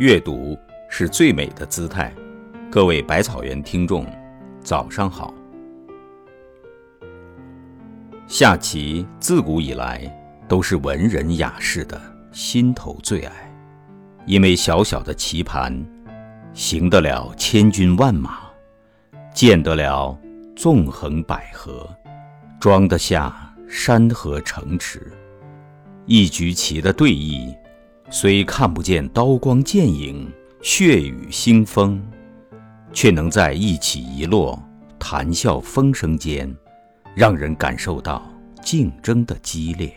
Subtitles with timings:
[0.00, 2.10] 阅读是最美的姿态。
[2.70, 4.06] 各位百草园听众，
[4.62, 5.34] 早上好。
[8.26, 10.10] 下棋自古以来
[10.48, 12.00] 都是文人雅士的
[12.32, 13.54] 心头最爱，
[14.24, 15.86] 因为小小的棋盘，
[16.54, 18.38] 行得了千军万马，
[19.34, 20.18] 见得了
[20.56, 21.86] 纵横捭阖，
[22.58, 25.12] 装得下山河城池。
[26.06, 27.54] 一局棋的对弈，
[28.12, 30.28] 虽看不见刀光剑影、
[30.62, 32.02] 血雨腥风，
[32.92, 34.60] 却能在一起一落、
[34.98, 36.52] 谈笑风生间，
[37.14, 38.28] 让人感受到
[38.60, 39.94] 竞争的激烈，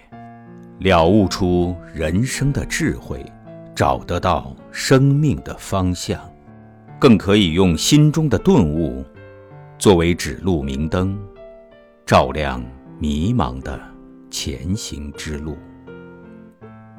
[0.77, 3.25] 了悟出人生的智慧，
[3.73, 6.21] 找得到生命的方向，
[6.99, 9.03] 更可以用心中的顿悟，
[9.79, 11.17] 作为指路明灯，
[12.05, 12.63] 照亮
[12.99, 13.81] 迷茫的
[14.29, 15.57] 前行之路。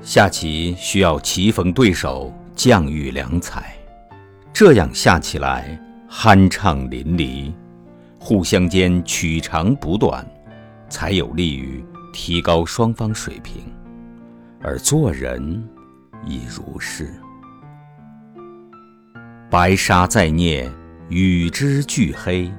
[0.02, 3.74] 下棋需要棋逢对手，将遇良才，
[4.52, 7.52] 这样下起来酣畅淋漓，
[8.18, 10.26] 互相间取长补短，
[10.88, 13.62] 才有利于提高双方水平。
[14.60, 15.66] 而做人
[16.26, 17.12] 亦如是。
[19.50, 20.70] 白沙在涅，
[21.08, 22.52] 与之俱黑，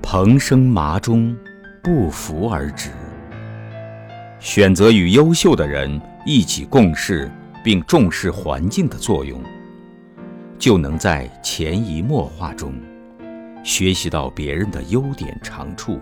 [0.00, 1.36] 蓬生麻中，
[1.82, 2.90] 不服而直。
[4.40, 6.00] 选择与优秀的人。
[6.26, 7.32] 一起共事，
[7.64, 9.42] 并重视环境的作用，
[10.58, 12.74] 就能在潜移默化中
[13.64, 15.98] 学习到别人的优点长处，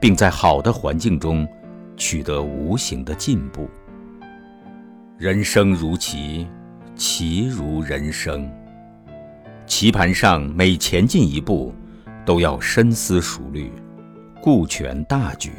[0.00, 1.46] 并在好的环境中
[1.96, 3.70] 取得无形的进步。
[5.16, 6.48] 人生如棋，
[6.96, 8.50] 棋如人生。
[9.66, 11.72] 棋盘上每前进一步，
[12.26, 13.70] 都要深思熟虑，
[14.42, 15.52] 顾全大局，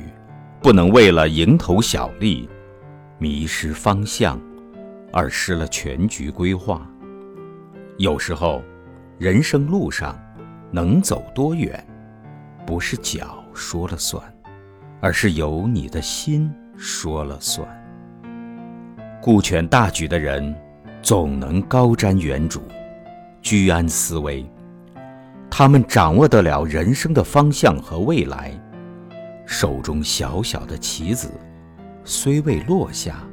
[0.62, 2.50] 不能为了蝇头小利。
[3.22, 4.40] 迷失方向，
[5.12, 6.90] 而失了全局规划。
[7.98, 8.64] 有时候，
[9.18, 10.18] 人生路上
[10.72, 11.86] 能走多远，
[12.66, 14.24] 不是脚说了算，
[15.02, 17.68] 而是由你的心说了算。
[19.22, 20.56] 顾全大局的人，
[21.02, 22.62] 总能高瞻远瞩，
[23.42, 24.50] 居安思危。
[25.52, 28.58] 他们掌握得了人生的方向和未来，
[29.52, 31.32] 手中小小的棋子。
[32.04, 33.24] 虽未落下，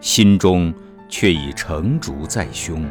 [0.00, 0.74] 心中
[1.08, 2.84] 却已成竹在胸，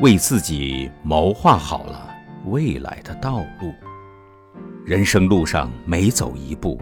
[0.00, 2.08] 为自己谋划好了
[2.46, 3.74] 未来的道路。
[4.86, 6.80] 人生路上每走一步，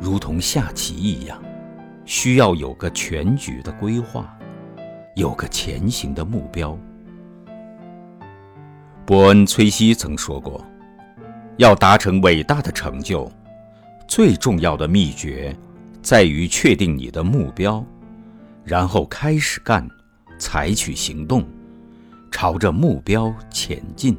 [0.00, 1.40] 如同下棋一样，
[2.04, 4.36] 需要有个全局的规划，
[5.14, 6.76] 有个前行的目标。
[9.06, 10.64] 伯恩·崔西曾说过
[11.58, 13.30] ：“要达成伟大的成就，
[14.10, 15.56] 最重要的秘诀。”
[16.02, 17.84] 在于确定你的目标，
[18.64, 19.86] 然后开始干，
[20.38, 21.44] 采取行动，
[22.30, 24.16] 朝着目标前进。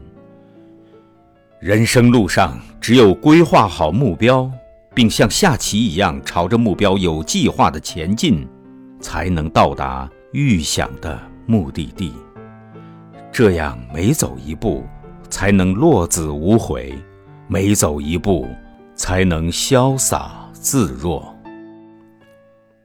[1.59, 4.50] 人生路上，只有规划好目标，
[4.94, 8.47] 并像下棋一样朝着目标有计划的前进，
[9.00, 12.13] 才能到达预想的目的地。
[13.31, 14.85] 这样每走一步，
[15.31, 16.94] 才能落子无悔；
[17.47, 18.47] 每走一步，
[19.01, 21.35] 才能潇洒自若。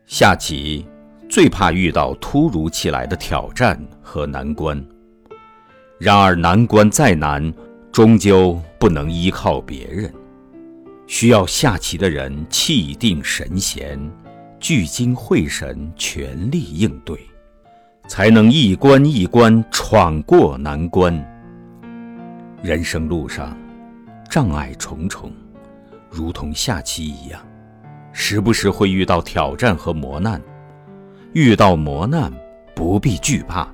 [0.07, 0.83] 下棋
[1.29, 4.83] 最怕遇到突如其来的挑战和难关。
[5.99, 7.53] 然而难关再难，
[7.93, 10.11] 终究不能依靠别人，
[11.07, 14.01] 需要下棋的人气定神闲，
[14.59, 17.21] 聚精会神，全力应对，
[18.09, 21.13] 才能一关一关闯过难关。
[22.63, 23.55] 人生路上，
[24.31, 25.31] 障碍重重，
[26.17, 27.41] 如同下棋一样。
[28.13, 30.41] 时不时会遇到挑战和磨难，
[31.35, 32.33] 遇到磨难
[32.75, 33.69] 不必惧怕，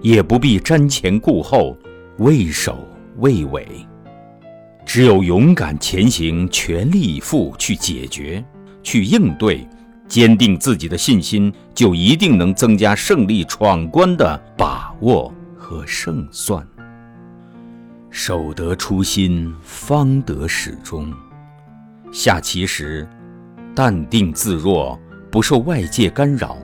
[0.00, 1.76] 也不必瞻前顾后、
[2.18, 2.78] 畏首
[3.16, 3.66] 畏尾，
[4.86, 8.44] 只有勇敢前行，全力以赴去解决、
[8.84, 9.66] 去应对，
[10.06, 16.64] 坚定自己的信心，就一定能增加胜利闯关的把握和胜算。
[18.08, 21.12] 守得初心，方得始终。
[22.12, 23.08] 下棋时。
[23.72, 24.98] 淡定自若，
[25.30, 26.56] 不受外界干扰，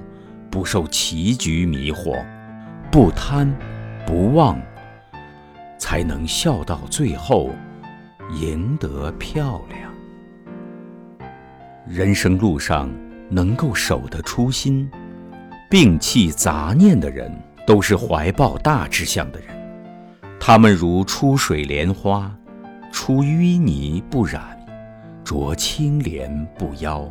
[0.51, 2.21] 不受棋局迷惑，
[2.91, 3.55] 不贪，
[4.05, 4.61] 不忘，
[5.79, 7.51] 才能笑到最后，
[8.41, 9.89] 赢得漂亮。
[11.87, 12.91] 人生路上，
[13.31, 14.91] 能够守得初心，
[15.71, 17.33] 摒弃杂念的人，
[17.65, 19.49] 都是怀抱大志向的人。
[20.41, 22.37] 他们如出水莲花，
[22.91, 24.56] 出淤泥不染。
[25.27, 27.05] 濯清涟不妖，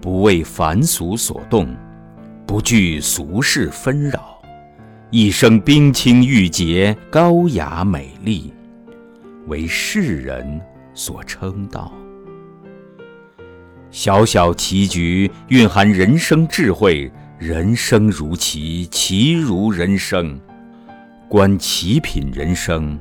[0.00, 1.72] 不为凡俗所动，
[2.44, 4.42] 不惧俗世纷扰，
[5.10, 8.52] 一生冰清玉洁、高雅美丽，
[9.46, 10.60] 为世人
[10.92, 11.92] 所称道。
[13.92, 17.08] 小小棋局蕴含人生智慧，
[17.38, 20.36] 人生如棋，棋如人生。
[21.28, 22.98] 观棋品人生，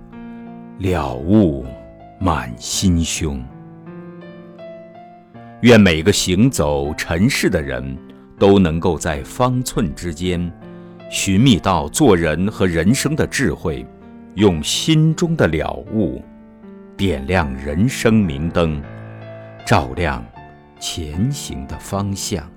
[0.77, 1.65] 了悟
[2.19, 3.43] 满心胸。
[5.65, 7.97] 愿每个行走尘世的人
[8.37, 10.53] 都能够在方寸之间，
[11.09, 13.83] 寻觅到做人和人生的智慧，
[14.35, 16.23] 用心中的了悟，
[16.95, 18.79] 点亮人生明灯，
[19.65, 20.23] 照亮
[20.79, 22.47] 前行的方向。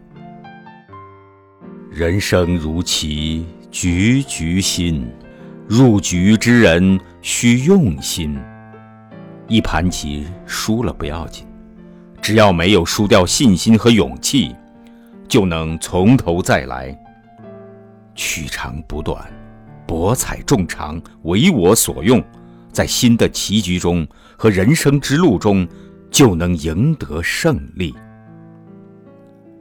[1.91, 5.09] 人生如棋，局局新。
[5.67, 8.39] 入局之人需用心，
[9.47, 11.47] 一盘棋输了不要紧，
[12.29, 14.55] 只要没有输掉信心和勇气，
[15.27, 16.95] 就能从头再来。
[18.15, 19.25] 取长补短，
[19.87, 22.23] 博采众长，为我所用，
[22.71, 25.67] 在新的棋局中和人生之路中，
[26.11, 27.95] 就能赢得胜利。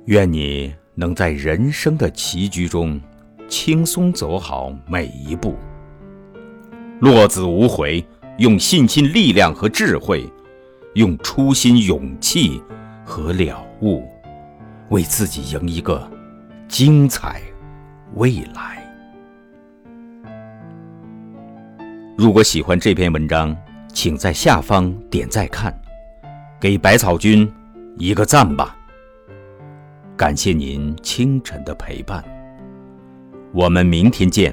[0.07, 2.99] 愿你能在人生的棋局中，
[3.47, 5.55] 轻松走好每一步。
[6.99, 8.05] 落子无悔，
[8.39, 10.29] 用信心、力量和智慧，
[10.97, 12.59] 用初心、勇气
[13.05, 14.03] 和了悟，
[14.89, 16.11] 为自己赢一个
[16.67, 17.39] 精彩
[18.15, 18.83] 未来。
[22.17, 23.55] 如果喜欢这篇文章，
[23.93, 25.71] 请在下方点再看，
[26.59, 27.47] 给百草君
[27.99, 28.75] 一个赞吧。
[30.15, 32.25] 感谢您清晨的陪伴，
[33.53, 34.51] 我们明天见。